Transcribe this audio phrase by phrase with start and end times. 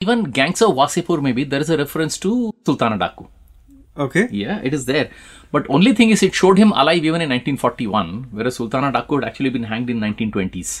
[0.00, 3.28] Even Gangs of Wasipur, maybe there is a reference to Sultana Daku.
[3.96, 4.28] Okay.
[4.30, 5.08] Yeah, it is there.
[5.50, 9.24] But only thing is, it showed him alive even in 1941, whereas Sultana Daku had
[9.24, 10.74] actually been hanged in 1920s.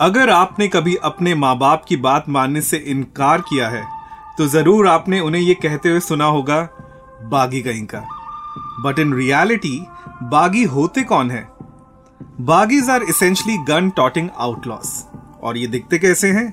[0.00, 3.82] अगर आपने कभी अपने माँ बाप की बात मानने से इनकार किया है
[4.38, 6.60] तो ज़रूर आपने उन्हें ये कहते हुए सुना होगा
[7.30, 8.00] बागी कहीं का
[8.84, 9.78] बट इन रियलिटी
[10.32, 11.46] बागी होते कौन है
[12.50, 14.92] baghis are essentially gun toting outlaws
[15.42, 16.46] और ये दिखते कैसे हैं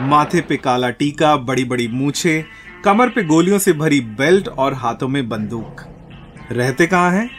[0.00, 2.44] माथे पे काला टीका बड़ी बड़ी मूछे,
[2.84, 5.80] कमर पे गोलियों से भरी बेल्ट और हाथों में बंदूक।
[6.52, 7.30] रहते कहाँ हैं?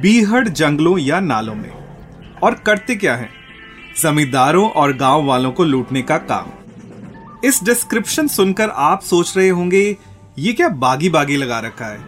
[0.00, 1.70] बीहड़ जंगलों या नालों में।
[2.42, 3.30] और करते क्या हैं?
[4.02, 6.50] जमींदारों और गाँव वालों को लूटने का काम।
[7.44, 9.96] इस डिस्क्रिप्शन सुनकर आप सोच रहे होंगे,
[10.38, 12.00] ये क्या बागी बागी लगा रखा है?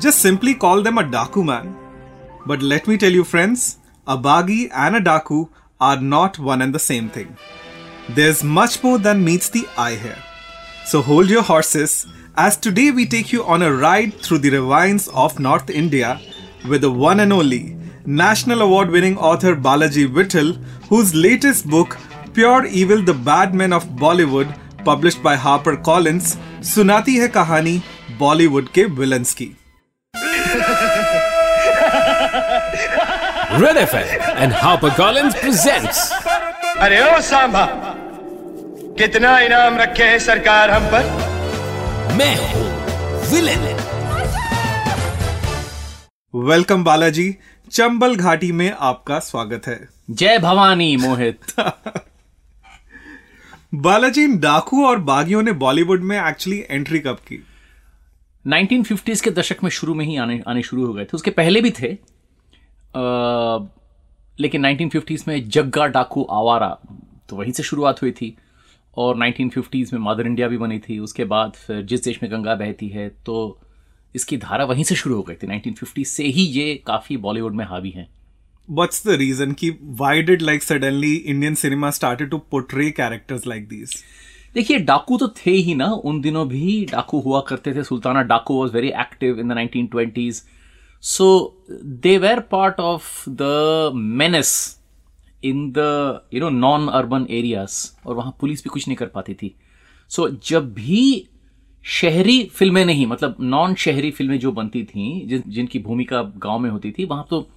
[0.00, 1.74] Just simply call them a daku man
[2.48, 3.78] but let me tell you friends
[4.08, 5.48] a baghi and a daku
[5.82, 7.26] are not one and the same thing
[8.09, 10.17] There's much more than meets the eye here.
[10.85, 15.07] So hold your horses as today we take you on a ride through the ravines
[15.09, 16.19] of North India
[16.67, 20.57] with the one and only National Award winning author Balaji Vittal,
[20.89, 21.97] whose latest book,
[22.33, 27.81] Pure Evil The Bad Men of Bollywood, published by HarperCollins, सुनाती है कहानी
[28.19, 29.51] बॉलीवुड के villains की
[33.63, 35.99] Red FM and HarperCollins presents
[36.83, 37.63] अरे ओ सांबा
[38.98, 41.02] कितना इनाम रखे है सरकार हम पर?
[42.14, 42.88] मैं हूँ
[43.32, 43.60] विलेन।
[46.34, 47.36] वेलकम बालाजी
[47.70, 51.40] चंबल घाटी में आपका स्वागत है। जय भवानी मोहित।
[53.74, 57.46] बालाजी इन डाकू और बागियों ने बॉलीवुड में एक्चुअली एंट्री कब की?
[58.48, 61.60] 1950s के दशक में शुरू में ही आने आने शुरू हो गए थे। उसके पहले
[61.60, 61.92] भी थे।
[62.96, 63.58] आ,
[64.40, 66.78] लेकिन 1950s में जग्गा डाकू आवारा
[67.28, 68.36] तो वहीं से शुरुआत हुई थी।
[68.98, 72.54] और 1950s में मदर इंडिया भी बनी थी उसके बाद फिर जिस देश में गंगा
[72.54, 73.58] बहती है तो
[74.16, 77.64] इसकी धारा वहीं से शुरू हो गई थी। 1950 से ही ये काफ़ी बॉलीवुड में
[77.64, 78.08] हावी हैं।
[78.70, 79.70] What's the reason कि
[80.00, 83.94] why did like suddenly Indian cinema started to portray characters like these?
[84.54, 88.54] देखिए डाकू तो थे ही ना उन दिनों भी डाकू हुआ करते थे। Sultana daku
[88.54, 90.34] was very active in the 1920s
[91.02, 94.77] so they were part of the menace
[95.44, 99.34] in the you know non urban areas और वहाँ पुलिस भी कुछ नहीं कर पाती
[99.34, 99.54] थी।
[100.10, 101.28] सो so, जब भी
[101.84, 106.70] शहरी फ़िल्में नहीं मतलब नॉन शहरी फ़िल्में जो बनती थी जिन जिनकी भूमिका गाँव में
[106.70, 107.48] होती थी वहाँ तो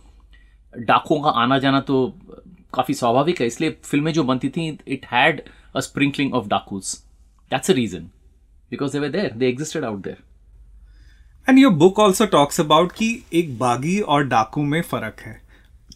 [0.73, 2.05] डाकुओं का आना जाना तो
[2.73, 5.41] काफ़ी स्वाभाविक है इसलिए फ़िल्में जो बनती थी it had
[5.75, 6.93] a sprinkling of dakus
[7.51, 8.09] that's a reason
[8.71, 10.17] because they there they existed out there
[11.47, 15.41] and your book also talks about कि एक बागी और डाकू में फ़र्क है।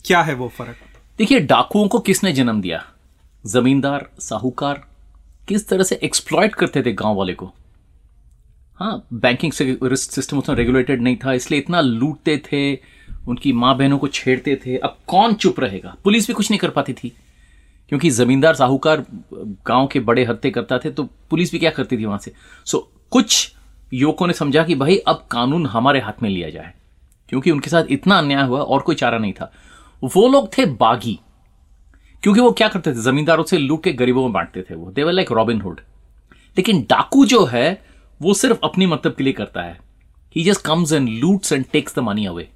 [0.06, 0.78] क्या है वो फ़र्क?
[1.18, 2.84] देखिए, डाकुओं को किसने जन्म दिया?
[3.46, 4.82] जमींदार, साहूकार,
[5.48, 7.54] किस तरह से एक्सप्लॉयट करते थे गाँव वाले को?
[8.80, 12.74] हाँ बैंकिंग सिस्टम उतना रेगुलेटेड नहीं था, इसलिए इतना लूटते थे,
[13.28, 15.96] उनकी माँ बहनों को छेड़ते थे। अब कौन चुप रहेगा?
[16.04, 17.10] पुलिस भी कुछ नहीं कर पाती थी।
[17.90, 19.06] क्योंकि जमींदार, साहूकार
[19.68, 22.34] गाँव के बड़े हत्ते करता थे तो पुलिस भी क्या करती थी वहाँ से?
[22.66, 23.54] सो कुछ
[23.94, 26.74] युवकों ने समझा कि भाई, अब कानून हमारे हाथ में लिया जाए।
[27.30, 29.52] क्योंकि उनके साथ इतना अन्याय हुआ, और कोई चारा नहीं था।
[30.04, 31.20] वो लोग थे बागी।
[32.24, 33.02] क्योंकि वो क्या करते थे?
[33.02, 35.80] जमींदारों से लूट के गरीबों में बांटते थे वो। देवर लाइक रॉबिन हुड
[36.58, 37.82] लेकिन डाकू जो है
[38.22, 39.78] वो सिर्फ़ अपनी मतलब के लिए करता है।
[40.36, 42.48] He just comes and loots and takes the money away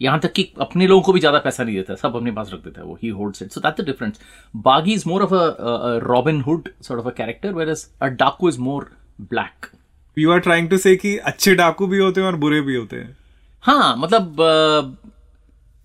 [0.00, 2.60] यहाँ तक कि अपने लोगों को भी ज़्यादा पैसा नहीं देता सब अपने पास रख
[2.60, 4.20] देता है वो। He holds it so that's the difference
[4.54, 8.48] baaghi is more of a Robin Hood sort of a character where is a daku
[8.48, 8.90] is more
[9.22, 9.66] black
[10.16, 12.96] you are trying to say कि अच्छे डाकू भी होते हैं और बुरे भी होते
[12.96, 13.16] हैं।
[13.64, 14.36] हाँ मतलब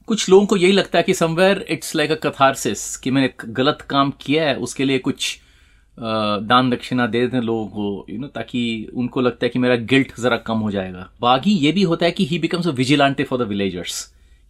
[0.10, 3.82] कुछ लोगों को यही लगता है कि somewhere it's like a catharsis कि मैंने गलत
[3.90, 5.38] काम किया है, उसके लिए कुछ
[5.98, 8.62] दान दक्षिणा दे दें लोगों को यू नो ताकि
[8.94, 12.12] उनको लगता है कि मेरा गिल्ट जरा कम हो जाएगा। बाकी ये भी होता है
[12.12, 14.02] कि he becomes a vigilante for the villagers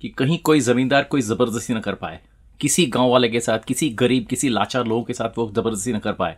[0.03, 2.19] कि कहीं कोई जमींदार कोई ज़बरदस्ती ना कर पाए।
[2.61, 5.99] किसी गाँव वाले के साथ, किसी गरीब, किसी लाचार लोगों के साथ वो ज़बरदस्ती ना
[5.99, 6.37] कर पाए।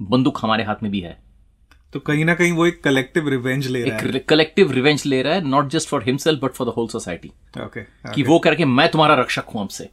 [0.00, 1.16] बंदूक हमारे हाथ में भी है।
[1.92, 5.34] तो कहीं ना कहीं वो एक कलेक्टिव रिवेंज ले रहा है। कलेक्टिव रिवेंज ले रहा
[5.34, 7.30] है not just for himself but for the whole society
[7.64, 7.82] okay
[8.14, 9.88] कि वो करके मैं तुम्हारा रक्षक हूँ हमसे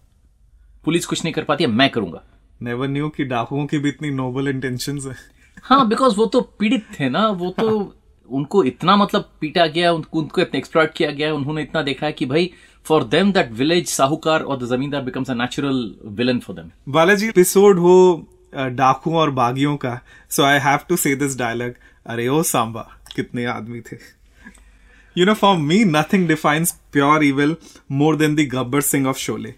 [0.85, 2.23] पुलिस कुछ नहीं कर पाती है मैं करूँगा।
[2.61, 5.15] नेवर न्यू कि डाकुओं की भी इतनी नोबल इंटेंशंस है।
[5.63, 7.95] हाँ बिकॉज़ वो तो पीड़ित थे ना वो तो
[8.29, 12.11] उनको इतना मतलब पीटा गया उनको उनको इतना एक्सप्लॉइट किया गया उन्होंने इतना देखा है
[12.11, 12.51] कि भाई
[12.85, 17.27] for them that village sahukar और the zamindar becomes a natural villain for them Balaji
[17.27, 17.95] episode हो
[18.55, 19.99] डाकू और बागियों का।
[20.29, 21.73] So I have to say this dialogue
[22.05, 23.97] अरे ओ सांबा कितने आदमी थे।
[25.17, 27.55] You know for me nothing defines pure evil
[27.91, 29.53] more than the Gabbar Singh of Sholay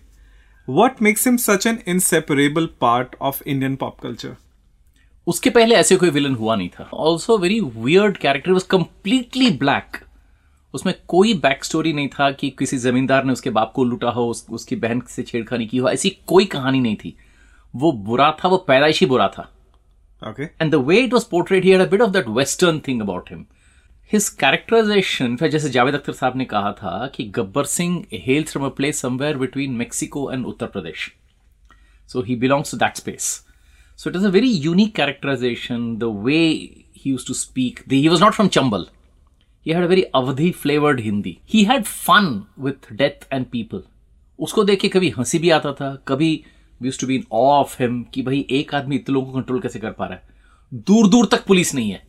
[0.70, 4.34] What makes him such an inseparable part of Indian pop culture?
[5.28, 9.98] उसके पहले ऐसे कोई villain हुआ नहीं था। Also very weird character was completely black
[10.74, 14.28] उसमें कोई back story नहीं था कि किसी जमींदार ने उसके बाप को लूटा हो
[14.28, 17.18] उस, उसकी बहन से छेड़खानी की हो ऐसी कोई कहानी नहीं थी।
[17.78, 19.52] वो बुरा था वो पैदाइशी बुरा था।
[20.40, 23.46] And the way it was portrait he bit of that western thing about him
[24.14, 28.66] his characterization फिर जैसे जावेद अख्तर साहब ने कहा था कि Gabbar Singh hails from
[28.66, 31.12] a place somewhere between Mexico and Uttar Pradesh
[32.08, 33.46] so he belongs to that space
[33.98, 38.22] so it is a very unique characterization the way he used to speak he was
[38.22, 38.86] not from Chambal
[39.66, 43.84] he had a very Awadhi flavoured Hindi he had fun with death and people
[44.40, 46.46] उसको देख के कभी हँसी भी आता था कभी
[46.82, 49.80] we to be in of him कि भाई एक आदमी इतने लोगों को कंट्रोल कैसे
[49.80, 50.24] कर पा रहा है।
[50.74, 52.08] दूर दूर तक पुलिस नहीं है।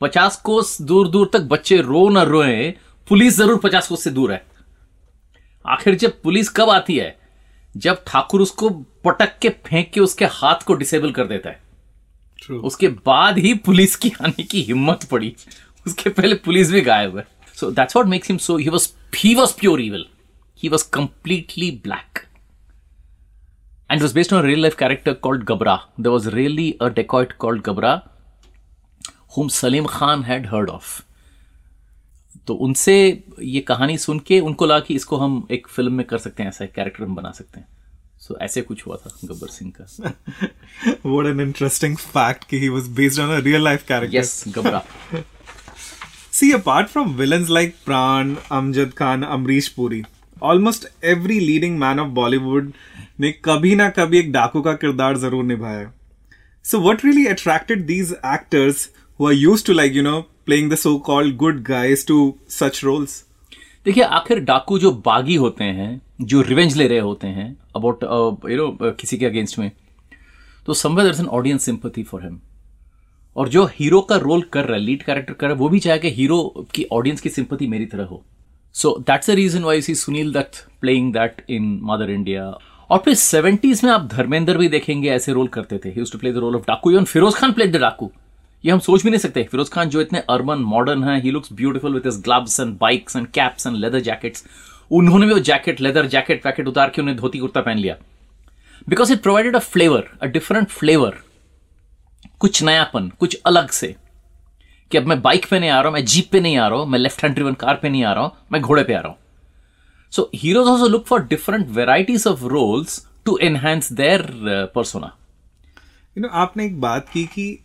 [0.00, 2.70] पचास कोस दूर दूर तक बच्चे रो न रोए
[3.08, 4.46] पुलिस ज़रूर पचास कोस से दूर है।
[5.66, 7.18] आखिर जब पुलिस कब आती है?
[7.76, 8.70] जब ठाकुर उसको
[9.04, 11.62] पटक के फेंक के उसके हाथ को डिसेबल कर देता है।
[12.42, 12.62] True.
[12.62, 15.34] उसके बाद ही पुलिस की आने की हिम्मत पड़ी।
[15.86, 19.34] उसके पहले पुलिस भी गायब है। So that's what makes him so he was he
[19.34, 20.06] was pure evil
[20.62, 22.07] he was completely black
[23.90, 25.80] and it was based on a real life character called Gabra.
[25.98, 27.92] There was really a dacoit called Gabra,
[29.34, 30.96] whom Salim Khan had heard of.
[32.46, 32.94] तो उनसे
[33.42, 36.50] ये कहानी सुन के उनको लगा कि इसको हम एक फ़िल्म में कर सकते हैं
[36.50, 37.66] ऐसा कैरेक्टर हम बना सकते हैं
[38.18, 40.12] सो so, ऐसे कुछ हुआ था गब्बर सिंह का
[41.06, 44.82] व्हाट एन इंटरेस्टिंग फैक्ट कि he was based on real life character Gabra
[46.32, 50.02] see apart from villains like Pran Amjad Khan Amrish Puri
[50.42, 52.72] almost every leading man of Bollywood
[53.20, 55.98] ने कभी ना कभी एक डाकू का किरदार ज़रूर निभाया। है
[56.64, 58.80] So what really attracted these actors
[59.20, 62.16] who are used to like, you know, playing the so-called good guys to
[62.58, 63.14] such roles?
[63.84, 68.04] देखिए आखिर डाकू जो बागी होते हैं जो रिवेंज ले रहे होते हैं अबाउट
[68.50, 69.70] यू नो किसी के अगेंस्ट में
[70.66, 72.40] तो somewhere there is an audience sympathy for him
[73.36, 75.78] और जो हीरो का रोल कर रहा है लीड कैरेक्टर कर रहा है वो भी
[75.78, 78.22] चाहे कि हीरो की ऑडियंस की सिंपैथी मेरी तरह हो।
[78.74, 82.50] So that's the reason why see Sunil Dutt playing that in Mother India
[82.90, 85.90] और फिर सेवेंटीज में आप धर्मेंद्र भी देखेंगे ऐसे रोल करते थे.
[86.02, 88.10] To play the role of daku even Firoz Khan played the daku
[88.64, 89.42] ये हम सोच भी नहीं सकते.
[89.50, 93.26] फिरोज खान जो इतने अर्बन मॉडर्न है he looks beautiful with gloves and bikes and
[93.34, 94.44] caps and leather jackets
[94.90, 97.96] उन्होंने भी वो जैकेट लेदर जैकेट वैकेट उतार के उन्हें धोती कुर्ता पहन लिया.
[98.88, 101.16] Because it provided a flavour a different flavour
[102.40, 103.94] कुछ नयापन, कुछ अलग से.
[104.90, 106.78] कि अब मैं बाइक पे नहीं आ रहा हूँ, मैं जीप पे नहीं आ रहा
[106.78, 109.00] हूँ, मैं लेफ़्ट हैंड ड्रिवन कार पे नहीं आ रहा हूँ, मैं घोड़े पे आ
[109.00, 109.18] रहा हूँ.
[110.12, 114.26] So heroes also look for different varieties of roles to enhance their
[114.74, 115.14] persona
[116.16, 117.58] You know, आपने एक बात की कि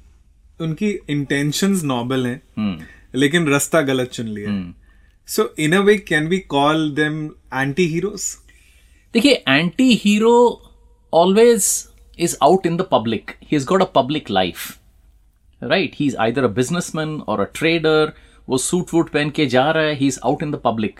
[0.61, 4.51] उनकी इंटेंशंस नॉबल हैं लेकिन रास्ता गलत चुन लिया।
[5.27, 8.25] So in a way can we call them anti heroes
[9.13, 9.43] देखिए
[10.03, 10.35] hero
[11.13, 11.65] always
[12.19, 14.77] is out in the public he is got a public life
[15.61, 18.13] right he is either a businessman और a trader
[18.49, 20.99] वो suit वूट पहन के जा रहा है he is out in the public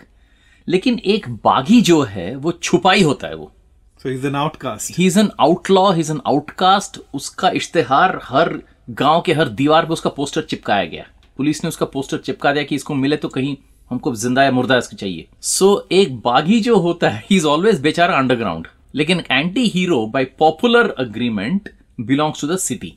[0.68, 3.52] लेकिन एक बागी जो है वो छुपाई होता है वो।
[4.00, 8.60] So is an outcast he is an outlaw he is an outcast उसका इश्तेहार हर
[8.92, 11.06] गाँव के हर दीवार पे उसका पोस्टर चिपकाया गया।
[11.38, 13.56] पुलिस ने उसका पोस्टर चिपका दिया कि इसको मिले तो कहीं
[13.92, 17.46] हमको ज़िंदा या मुर्दा इसको चाहिए। सो so, एक बागी जो होता है ही इज़
[17.48, 21.70] ऑलवेज बेचारा अंडरग्राउंड लेकिन anti hero by popular agreement
[22.02, 22.94] belongs to the city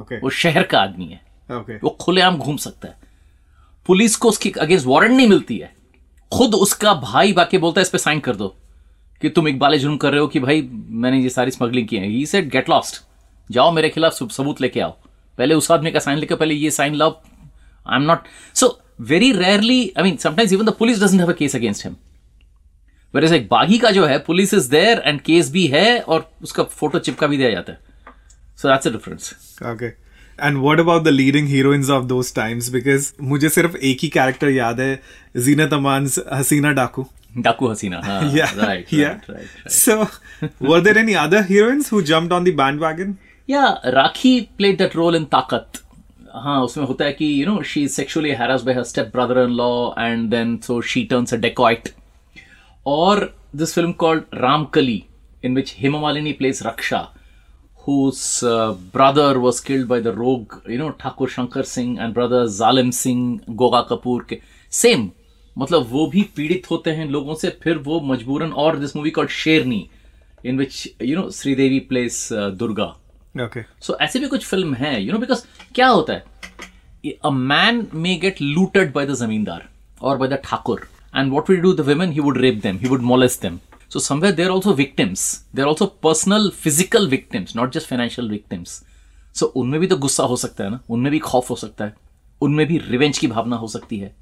[0.00, 2.96] वो शहर का आदमी है। ओके वो खुलेआम घूम सकता है।
[3.86, 5.74] पुलिस को उसकी अगेंस्ट वारंट नहीं मिलती है।
[6.32, 8.56] खुद उसका भाई बाकी बोलता है, इस पे साइन कर दो।
[9.20, 12.06] कि तुम इकबाल जुर्म कर रहे हो कि भाई, मैंने ये सारी स्मगलिंग की है।
[12.06, 13.02] ही सेड गेट लॉस्ट
[13.50, 14.90] जाओ मेरे खिलाफ सबूत लेके आओ।
[15.38, 17.20] पहले उस आदमी का साइन लेकर पहले ये साइन लाओ।
[17.86, 18.24] I am not
[18.54, 21.96] so very rarely I mean sometimes even the police doesn't have a case against him
[23.14, 26.62] where एक बागी का जो है police is there and case भी है और उसका
[26.62, 27.78] फ़ोटो चिपका भी दिया जाता है।
[28.56, 30.01] So that's a difference Okay.
[30.42, 32.68] And what about the leading heroines of those times?
[32.76, 34.94] Because मुझे सिर्फ़ एक ही कैरेक्टर याद है
[35.48, 37.04] जीनत अमान's हसीना डाकू.
[37.38, 38.54] डाकू हसीना हाँ Yeah.
[38.58, 39.00] Right yeah.
[39.02, 39.96] Right right So,
[40.70, 43.14] were there any other heroines who jumped on the bandwagon?
[43.48, 45.78] या Rakhee played that role in Taaqat
[46.42, 49.42] हाँ उसमें होता है कि you know she is sexually harassed by her step brother
[49.42, 51.88] in law and then so she turns a dacoit
[52.86, 53.24] और
[53.56, 55.02] this film called Ramkali
[55.44, 57.00] in which Hema Malini plays Raksha
[57.86, 62.42] whose uh, brother was killed by the rogue, you know, Thakur Shankar Singh and brother
[62.58, 63.24] Zalim Singh,
[63.62, 64.38] Goga Kapoor के
[64.72, 65.08] same.
[65.56, 69.30] मतलब वो भी पीड़ित होते हैं लोगों से फिर वो मजबूरन और this movie called
[69.30, 69.88] Sherni
[70.46, 72.94] in which you know Sridevi plays Durga
[73.40, 73.62] Okay.
[73.80, 75.42] सो ऐसे भी कुछ फ़िल्म हैं यू नो बिकॉज़
[75.74, 76.24] क्या होता है?
[77.24, 79.68] A man may get looted by the zamindar
[80.02, 80.86] और by the Thakur
[81.16, 83.58] and what will do the women he would rape them he would molest them
[83.92, 85.22] So somewhere they're also victims.
[85.54, 88.76] They're also personal, physical victims, not just financial victims.
[89.40, 91.94] So उनमें भी तो गुस्सा हो सकता है ना उनमें भी खौफ हो सकता है
[92.42, 94.14] उनमें भी रिवेंज की भावना हो सकती है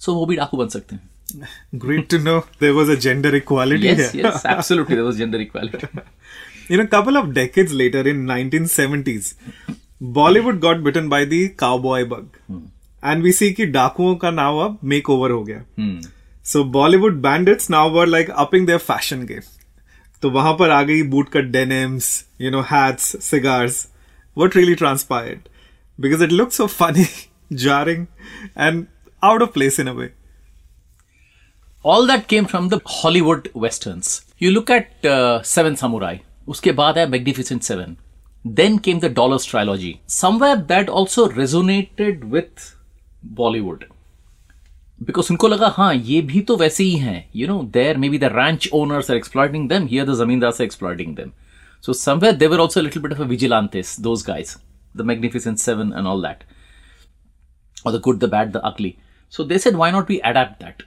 [0.00, 1.06] सो वो भी डाकू बन सकते हैं
[1.84, 4.22] Great to know there was a gender equality yes here.
[4.26, 5.88] yes absolutely there was gender equality
[6.76, 9.28] In a couple of decades later, in 1970s,
[10.16, 12.64] Bollywood got bitten by the cowboy bug, Hmm.
[13.02, 15.62] and we see कि डाकुओं का नाव अब make over हो गया
[16.47, 19.49] So Bollywood bandits now were like upping their fashion game.
[20.21, 22.09] तो वहां पर आ गई boot cut denims
[22.43, 23.79] you know hats cigars
[24.41, 25.49] what really transpired
[26.05, 27.05] because it looked so funny
[27.63, 28.05] jarring
[28.65, 28.87] and
[29.29, 30.07] out of place in a way
[31.83, 34.21] all that came from the Hollywood westerns.
[34.37, 36.17] You look at uh, Seven Samurai.
[36.47, 37.97] उसके बाद है Magnificent Seven.
[38.59, 39.91] Then came the Dollars trilogy.
[40.07, 42.63] Somewhere that also resonated with
[43.41, 43.83] Bollywood.
[45.00, 48.18] Because उनको लगा हाँ ये भी तो वैसे ही है you know there may be
[48.18, 51.30] the ranch owners are exploiting them here the zamindar exploiting them
[51.84, 54.56] so somewhere they were also little bit of a vigilantes those guys
[54.96, 56.42] the Magnificent Seven and all that
[57.86, 58.94] और the good the bad the ugly
[59.32, 60.82] so they said why not be adapt that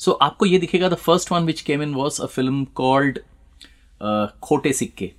[0.00, 3.18] so आपको ये दिखेगा the first one which came in was a film called
[4.42, 5.10] Khote Sikke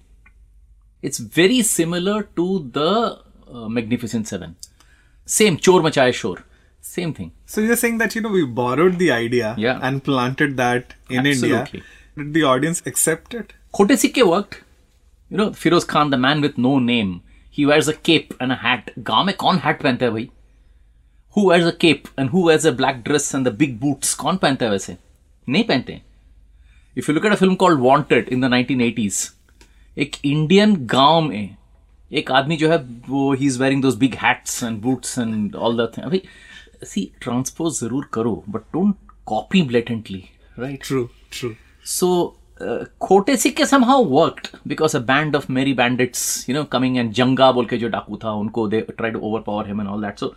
[1.03, 2.47] it's very similar to
[2.77, 4.55] the Magnificent Seven
[5.27, 6.43] same Chor Machaye Shor
[6.94, 9.80] same thing So you're saying that you know we borrowed the idea Yeah.
[9.88, 11.80] and planted that in Absolutely.
[11.80, 11.82] India.
[12.18, 13.52] Did the audience accept it?
[13.74, 14.54] खोटे सिक्के worked
[15.30, 17.12] you know Firoz Khan the man with no name
[17.58, 20.28] he wears a cape and a hat गांव में कौन hat पहनता है भाई
[21.36, 24.36] who wears a cape and who wears a black dress and the big boots कौन
[24.44, 24.96] पहनता है वैसे
[25.48, 26.00] नहीं पहनते
[27.00, 29.18] if you look at a film called wanted in the 1980s
[29.98, 31.56] एक इंडियन गांव में
[32.20, 32.76] एक आदमी जो है
[33.08, 36.22] वो he is wearing those big hats and boots and all the thing अभी
[36.85, 38.95] See transpose ज़रूर करो but don't
[39.27, 40.23] copy blatantly
[40.59, 40.83] right
[41.31, 41.55] true.
[41.83, 42.07] So
[42.61, 47.13] uh, खोटे सिक्के somehow worked because a band of merry bandits, you know, coming and
[47.19, 50.19] जंगा बोल के जो डाकू था उनको they tried to overpower him and all that.
[50.19, 50.35] So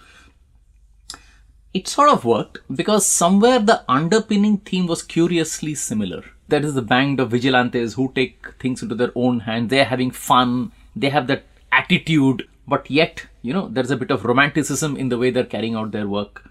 [1.74, 6.22] it sort of worked because somewhere the underpinning theme was curiously similar.
[6.48, 9.70] That is the band of vigilantes who take things into their own hands.
[9.70, 10.72] They're having fun.
[10.94, 15.18] They have that attitude, but yet, you know, there's a bit of romanticism in the
[15.18, 16.44] way they're carrying out their work.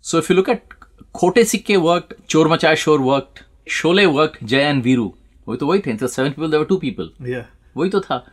[0.00, 0.68] So if you look at
[1.14, 5.12] Khote Sikke worked, Chor Machai Shore worked, Sholay worked, Jay and Viru.
[5.48, 7.44] वही तो वही थे seven people there were two people Yeah.
[7.76, 8.24] वही तो था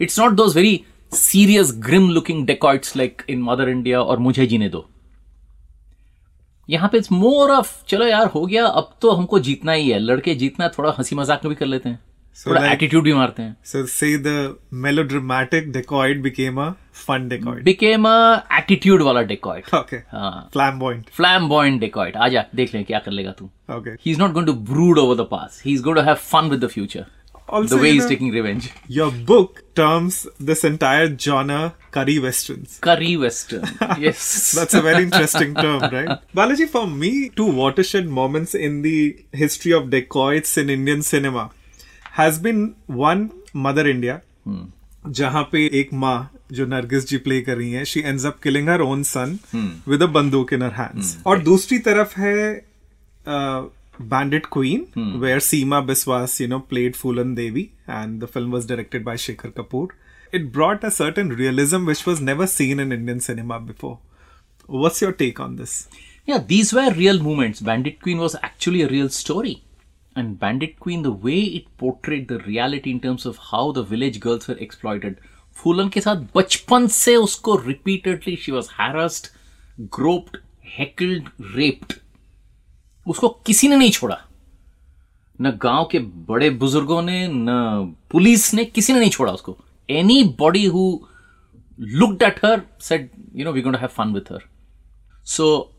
[0.00, 0.80] it's not those very
[1.12, 4.88] serious grim looking dacoits like in Mother India और मुझे जीने दो
[6.68, 9.98] यहाँ पे इट्स मोर ऑफ़ चलो यार हो गया अब तो हमको जीतना ही है
[9.98, 12.02] लड़के जीतना थोड़ा हँसी मज़ाक में भी कर लेते हैं
[12.45, 14.35] थोड़ा like- एटीट्यूड भी मारते हैं So say the
[14.85, 16.67] melodramatic dacoit became a
[17.05, 17.61] fun dacoit.
[17.63, 19.99] Became a attitude वाला डेकॉइट Okay.
[20.11, 21.09] हाँ Flamboyant.
[21.17, 23.95] फ्लैम्बॉइंट डेकॉइट आजा देख लें क्या कर लेगा तू Okay.
[24.07, 25.61] He's not going to brood over the past.
[25.67, 27.05] He's going to have fun with the future.
[27.55, 28.67] Also, the way you he's know, taking revenge.
[28.97, 30.15] Your book terms
[30.51, 31.57] this entire genre
[31.97, 32.77] curry westerns.
[32.87, 33.67] Curry Western.
[34.05, 34.23] Yes.
[34.59, 36.15] That's a very interesting term, right?
[36.39, 38.95] Balaji, for me, two watershed moments in the
[39.43, 41.45] history of dacoits in Indian cinema
[42.19, 44.21] has been one Mother India,
[45.07, 48.67] जहाँ पे एक माँ जो नरगिस जी play कर रही है she ends up killing
[48.73, 49.39] her own son
[49.87, 51.15] with a बंदूक in her hands.
[51.25, 52.35] और दूसरी तरफ है
[53.27, 53.63] uh,
[53.99, 54.81] Bandit Queen,
[55.21, 59.53] where Seema Biswas, you know, played Fulan Devi, and the film was directed by Shekhar
[59.53, 59.87] Kapoor.
[60.33, 63.99] It brought a certain realism which was never seen in Indian cinema before.
[64.67, 65.87] What's your take on this?
[66.25, 67.61] Yeah, these were real moments.
[67.61, 69.63] Bandit Queen was actually a real story.
[70.17, 74.19] And Bandit Queen, the way it portrayed the reality in terms of how the village
[74.19, 75.15] girls were exploited.
[75.53, 79.29] फूलन के साथ बचपन से उसको repeatedly she was harassed,
[79.97, 80.37] groped,
[80.77, 81.93] heckled, raped.
[83.07, 84.17] उसको किसी ने नहीं छोड़ा
[85.41, 89.57] न गांव के बड़े बुजुर्गों ने न पुलिस ने किसी ने नहीं छोड़ा उसको
[90.39, 91.07] anybody who
[91.79, 94.43] looked at her said you know we going to have fun with her
[95.25, 95.69] so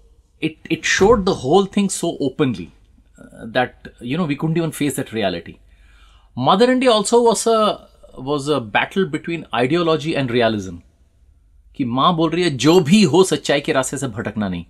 [0.41, 2.80] it it showed the whole thing so openly uh,
[3.54, 5.56] that, you know, we couldn't even face that reality.
[6.38, 7.88] Mother india also was a
[8.18, 10.76] was a battle between ideology and realism.
[11.76, 14.66] कि माँ बोल रही है, जो भी हो, सच्चाई के रास्ते से भटकना नहीं.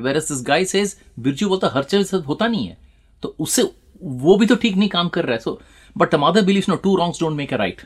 [0.00, 2.76] whereas this guy says, Birju बोलता हर चीज़ होता नहीं है.
[3.22, 3.70] तो उससे
[4.02, 5.60] वो भी तो ठीक नहीं काम कर रहा है। So
[5.98, 7.82] but mother believe no two wrongs don't make a right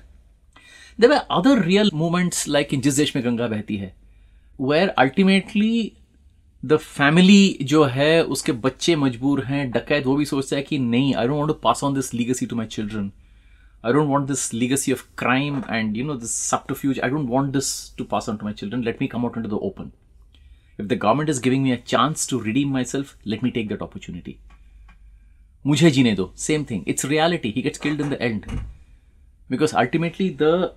[1.01, 3.95] there other real moments like जिस देश में गंगा बहती है
[4.61, 5.93] वेयर अल्टीमेटली
[6.63, 11.15] द फैमिली जो है, उसके बच्चे मजबूर हैं, डकैत, वो भी सोचता है कि नहीं
[11.15, 13.11] I don't to pass on this legacy to my children
[13.85, 17.11] I don't want this legacy of crime and you know this सब to fuse I
[17.11, 19.61] don't want this to pass on to my children let me come out into the
[19.63, 19.91] open
[20.81, 23.83] if the government is giving me a chance to redeem myself let me take that
[23.83, 24.37] opportunity
[25.65, 26.33] मुझे जीने दो.
[26.37, 28.47] Same thing it's reality he gets killed in the end
[29.51, 30.71] because ultimately the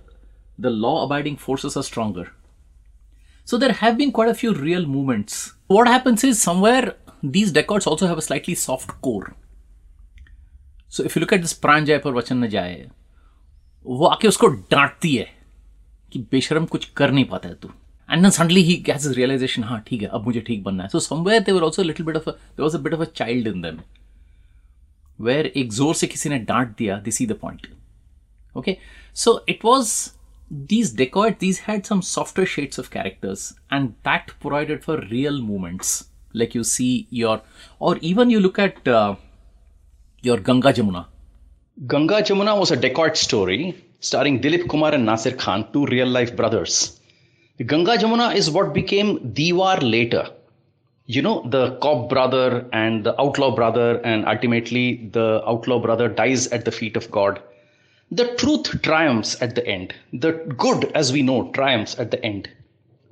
[0.60, 2.30] law abiding forces are stronger
[3.48, 5.52] So there have been quite a few real movements.
[5.66, 9.34] What happens is somewhere these decors also have a slightly soft core.
[10.88, 12.90] So if you look at this प्राण जाए पर वचन न जाए
[13.86, 15.26] वो आके उसको डांटती है
[16.12, 19.62] कि बेशरम कुछ कर नहीं पाता है तू and then suddenly he gets his realization
[19.64, 22.16] हाँ ठीक है, अब मुझे ठीक बनना है so somewhere they were also little bit
[22.16, 23.78] of there was a bit of a child in them
[25.20, 27.66] where एक ज़ोर से किसी ने डांट दिया this see the point
[28.56, 28.72] okay
[29.14, 29.90] so it was
[30.52, 36.04] these dacoit these had some softer shades of characters and that provided for real moments
[36.34, 37.40] like you see your
[37.78, 39.14] or even you look at uh,
[40.22, 41.06] your ganga jamuna
[41.86, 46.36] Ganga Jamuna was a dacoit story starring Dilip Kumar and Nasir Khan, two real life
[46.36, 47.00] brothers.
[47.64, 50.28] Ganga Jamuna is what became Diwar later.
[51.06, 56.46] You know, the cop brother and the outlaw brother, and ultimately the outlaw brother dies
[56.48, 57.42] at the feet of God.
[58.12, 59.94] The truth triumphs at the end.
[60.14, 62.50] The good, as we know, triumphs at the end.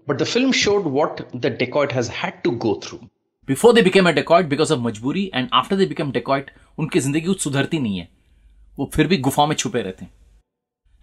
[0.06, 3.08] But the film showed what the dacoit has had to go through.
[3.48, 7.26] before they became a dacoit because of मजबूरी and after they became dacoit उनकी ज़िंदगी
[7.26, 8.08] कुछ सुधरती नहीं है
[8.78, 10.12] वो फिर भी गुफा में छुपे रहते हैं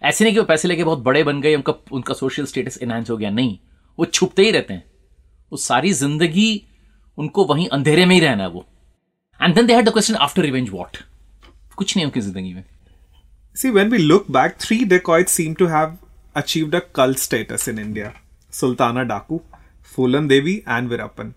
[0.02, 3.10] ऐसे नहीं कि वो पैसे लेके बहुत बड़े बन गए उनका उनका सोशल स्टेटस एनहांस
[3.10, 3.58] हो गया नहीं
[3.98, 4.84] वो छुपते ही रहते हैं
[5.52, 6.48] वो सारी ज़िंदगी
[7.18, 8.66] उनको वहीं अंधेरे में ही रहना है वो
[9.40, 10.96] and then they had the question after revenge what
[11.76, 12.64] कुछ नहीं है उनकी ज़िंदगी में
[13.57, 15.97] See, when we look back, three dacoits seem to have
[16.35, 18.13] achieved a cult status in India
[18.49, 19.41] Sultana Daku,
[19.95, 21.33] Fulan Devi, and Virappan.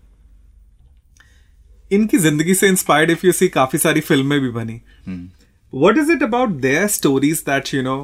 [1.91, 4.73] इनकी जिंदगी से inspired if you see काफी सारी फिल्में भी बनी
[5.73, 7.95] what is it about their stories that you know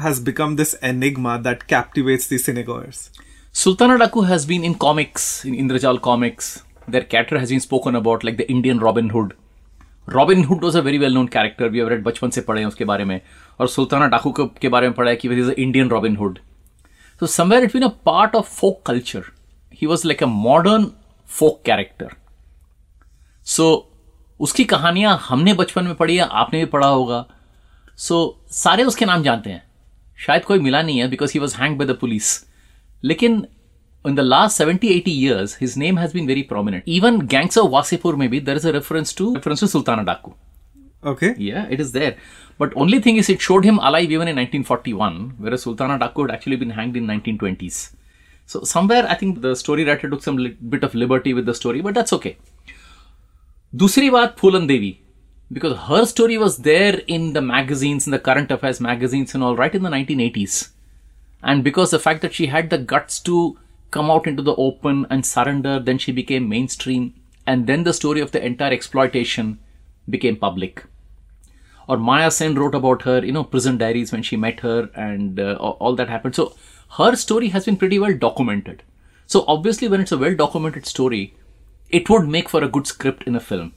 [0.00, 3.10] has become this enigma that captivates the cinegoers
[3.60, 6.46] Sultana Daku has been in comics, in Indrajal comics.
[6.88, 9.34] Their character has been spoken about like the Indian Robin Hood.
[10.09, 11.69] Hood was a very well known character.
[11.69, 13.19] We have read बचपन से पढ़े हैं उसके बारे में।
[13.59, 16.39] और सुल्ताना डाकू के बारे में पढ़ा है कि is a Indian Robin Hood
[17.19, 19.23] so somewhere it been a part of folk culture
[19.73, 20.91] he was like a modern
[21.27, 22.13] folk character
[23.45, 23.67] so
[24.39, 27.25] उसकी कहानियाँ हमने बचपन में पढ़ी है आपने भी पढ़ा होगा।
[27.97, 29.63] सो so, सारे उसके नाम जानते हैं।
[30.17, 32.45] शायद कोई मिला नहीं है because he was hang by the police
[33.03, 33.47] लेकिन
[34.07, 36.83] in the last 70, 80 years, his name has been very prominent.
[36.85, 40.33] Even Gangster Wasipur, maybe, there is a reference to reference to Sultana Daku.
[41.03, 41.35] Okay.
[41.37, 42.17] Yeah, it is there.
[42.57, 46.31] But only thing is, it showed him alive even in 1941, whereas Sultana Daku had
[46.31, 47.93] actually been hanged in 1920s.
[48.45, 51.53] So somewhere, I think the story writer took some li- bit of liberty with the
[51.53, 52.37] story, but that's okay.
[53.75, 55.01] Dusri baat Phulan Devi,
[55.51, 59.55] because her story was there in the magazines, in the current affairs magazines and all
[59.55, 60.69] right in the 1980s.
[61.43, 63.57] And because the fact that she had the guts to
[63.91, 67.13] come out into the open and surrender, then she became mainstream,
[67.45, 69.59] and then the story of the entire exploitation
[70.09, 70.83] became public.
[71.87, 75.39] Or Maya Sen wrote about her, you know, prison diaries when she met her and
[75.39, 76.35] uh, all that happened.
[76.35, 76.53] So
[76.97, 78.83] her story has been pretty well documented.
[79.25, 81.35] So obviously, when it's a well documented story,
[81.89, 83.73] it would make for a good script in a film.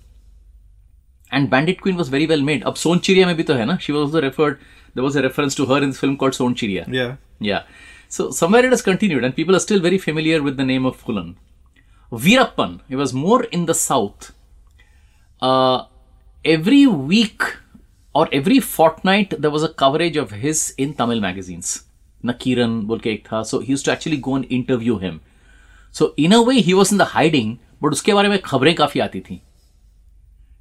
[1.30, 2.64] And Bandit Queen was very well made.
[2.66, 3.76] Ab Sonchiria mein bhi to hai na?
[3.76, 4.58] She was also referred.
[4.94, 6.86] There was a reference to her in this film called Sonchiria.
[6.88, 7.16] Yeah.
[7.38, 7.62] Yeah.
[8.09, 11.01] So somewhere it has continued and people are still very familiar with the name of
[11.03, 11.35] Fulan.
[12.11, 14.31] Veerappan, he was more in the south.
[15.41, 15.85] Uh,
[16.43, 17.41] every week
[18.13, 21.83] or every fortnight there was a coverage of his in Tamil magazines.
[22.23, 23.45] Nakiran बोल के एक था.
[23.45, 25.19] So he used to actually go and interview him.
[25.91, 28.99] So in a way he was in the hiding, but उसके बारे में खबरें काफी
[28.99, 29.41] आती थी.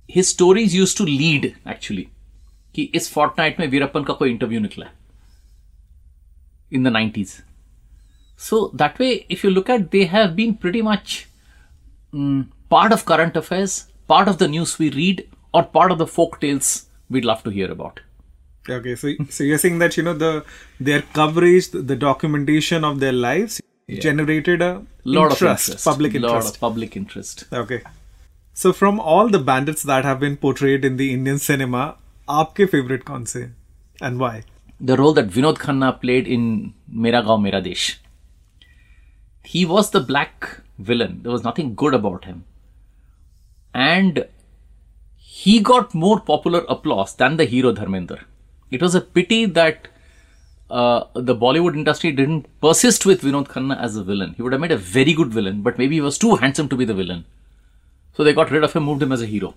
[0.09, 2.07] His stories used to lead actually
[2.74, 4.97] कि इस fortnight में वीरप्पन का कोई इंटरव्यू निकला है.
[6.70, 7.42] in the 90s.
[8.37, 11.28] So that way, if you look at, they have been pretty much
[12.12, 16.07] mm, part of current affairs, part of the news we read, or part of the
[16.07, 18.00] folk tales we'd love to hear about.
[18.68, 20.44] Okay, so so you're saying that you know the
[20.80, 26.14] their coverage, the, the documentation of their lives generated a Lot interest, of interest, public
[26.14, 26.54] lot interest.
[26.54, 27.44] of public interest.
[27.52, 27.83] Okay.
[28.54, 31.96] So from all the bandits that have been portrayed in the Indian cinema,
[32.28, 33.50] आपके favorite कौन से
[34.00, 34.44] and why?
[34.79, 37.99] The role that Vinod Khanna played in Mera Gaon Mera Desh.
[39.43, 41.19] He was the black villain.
[41.23, 42.45] There was nothing good about him.
[43.73, 44.25] And
[45.17, 48.23] he got more popular applause than the hero Dharmender.
[48.71, 49.87] It was a pity that
[50.69, 54.33] uh, the Bollywood industry didn't persist with Vinod Khanna as a villain.
[54.35, 56.75] He would have made a very good villain, but maybe he was too handsome to
[56.75, 57.25] be the villain.
[58.15, 59.55] So they got rid of him, moved him as a hero.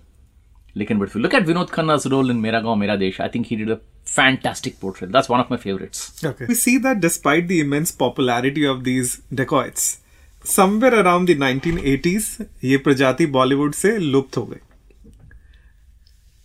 [0.75, 3.45] But if you look at Vinod Khanna's role in Mera Gaon Mera Desh, I think
[3.47, 5.11] he did a fantastic portrait.
[5.11, 6.23] That's one of my favorites.
[6.23, 6.45] Okay.
[6.45, 9.99] We see that despite the immense popularity of these dacoits,
[10.45, 14.59] somewhere around the 1980s, ये प्रजाति बॉलीवुड से लुप्त हो गई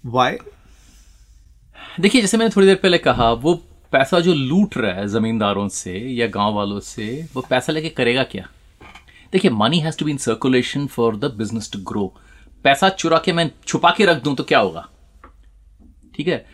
[0.04, 0.36] Y
[2.00, 3.54] देखिए जैसे मैंने थोड़ी देर पहले कहा वो
[3.92, 8.22] पैसा जो लूट रहा है जमींदारों से या गाँव वालों से वो पैसा लेके करेगा
[8.32, 8.48] क्या
[9.32, 12.06] देखिए money has to be in circulation for the business to grow
[12.64, 14.88] पैसा चुरा के मैं छुपा के रख दूँ तो क्या होगा
[16.16, 16.44] ठीक है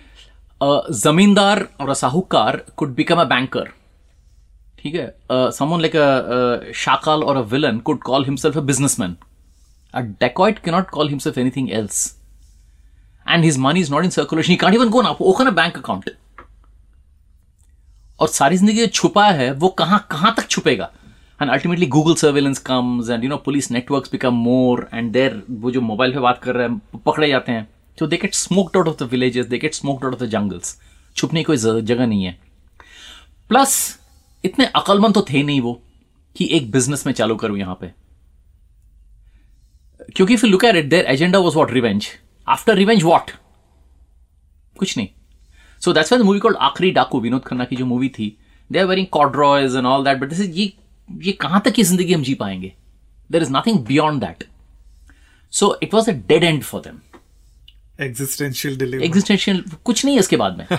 [0.64, 3.68] अ, जमींदार और अ साहूकार कुड बिकम अ बैंकर
[4.78, 5.06] ठीक है?
[5.30, 9.16] समवन लाइक अ शाकाल और a villain could call himself a businessman
[9.94, 12.04] a dacoit cannot call himself anything else
[13.26, 14.52] and his money is not in circulation.
[14.52, 16.08] He can't even go and open a bank account.
[18.20, 20.90] और सारी ज़िंदगी जो छुपा है वो कहाँ कहाँ तक छुपेगा?
[21.42, 25.70] And ultimately Google surveillance comes and you know police networks become more and there वो
[25.70, 27.66] जो मोबाइल पे बात कर रहे हैं पकड़े जाते हैं।
[27.98, 30.78] तो they get smoked out of the villages they get smoked out of the jungles
[31.16, 32.38] छुपने की कोई जगह नहीं है।
[33.50, 33.76] प्लस
[34.44, 35.80] इतने अकलमंद तो थे नहीं वो,
[36.36, 37.92] कि एक बिज़नेस में चालू करूँ यहाँ पे।
[40.16, 42.06] क्योंकि फिर look at it their agenda was what revenge
[42.46, 43.30] after revenge what
[44.76, 45.08] कुछ नहीं।
[45.82, 48.36] So that's why the movie called Aakhri Daku, Vinod Khanna की जो मूवी थी
[48.70, 50.72] they are wearing corduroys and all that but this is ये
[51.08, 52.72] ये कहाँ तक की ज़िंदगी हम जी पाएँगे?
[53.30, 54.44] There is nothing beyond that
[55.52, 57.00] so it was a dead end for them
[58.00, 60.78] existential delivery existential कुछ नहीं है इसके बाद में।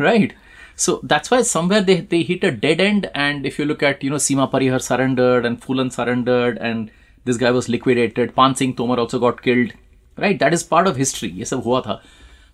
[0.00, 0.32] Right
[0.78, 4.04] so that's why somewhere they they hit a dead end and if you look at
[4.04, 6.88] you know Seema Parihar surrendered and Phoolan surrendered and
[7.26, 9.72] this guy was liquidated Paan Singh Tomar also got killed
[10.18, 12.00] right that is part of history ये सब हुआ था।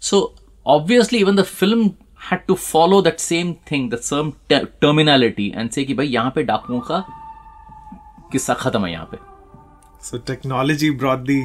[0.02, 0.34] So
[0.66, 1.90] obviously even the film
[2.30, 6.42] had to follow that same thing that same terminality and say कि भाई यहाँ पे
[6.42, 7.04] डाकुओं का
[8.32, 9.18] किस्सा खत्म है यहाँ पे।
[10.02, 11.42] So technology brought the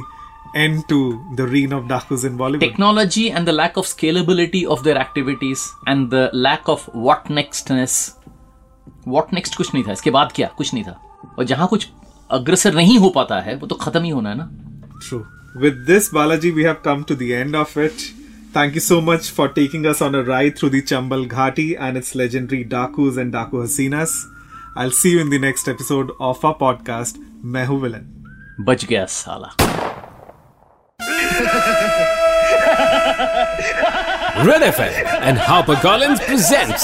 [0.55, 0.99] end to
[1.39, 2.59] the reign of Dakus in Bollywood.
[2.67, 7.97] technology and the lack of scalability of their activities and the lack of what nextness
[9.15, 10.99] what next कुछ नहीं था इसके बाद क्या कुछ नहीं था
[11.39, 11.87] और जहां कुछ
[12.37, 14.49] अग्रसर नहीं हो पाता है वो तो खत्म ही होना है ना
[15.07, 15.25] True.
[15.63, 18.03] With this, Balaji, we have come to the end of it.
[18.57, 21.97] Thank you so much for taking us on a ride through the Chambal Ghati and
[22.01, 24.15] its legendary Dakus and Daku Hasinas.
[24.75, 27.21] I'll see you in the next episode of our podcast,
[27.57, 28.07] Mehu Villain.
[28.67, 29.80] बच गया साला
[34.47, 34.93] Red FM
[35.27, 36.83] and HarperCollins presents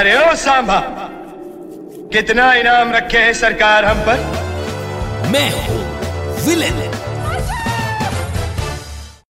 [0.00, 0.78] अरे ओ सांभा
[2.12, 4.18] कितना इनाम रखे है सरकार हम पर
[5.32, 5.80] मैं हूँ
[6.46, 6.80] विलेन